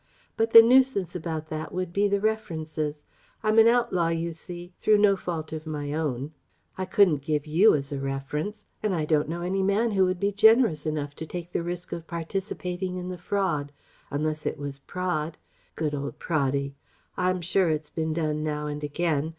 [0.35, 3.03] But the nuisance about that would be the references.
[3.43, 6.31] I'm an outlaw, you see, through no fault of mine....
[6.75, 10.19] I couldn't give you as a reference, and I don't know any man who would
[10.19, 13.71] be generous enough to take the risk of participating in the fraud....
[14.09, 15.35] unless it were Praed
[15.75, 16.73] good old Praddy.
[17.15, 19.29] I'm sure it's been done now and again.